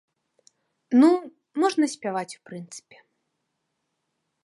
[1.03, 1.09] Ну,
[1.65, 2.97] можна спяваць, у прынцыпе.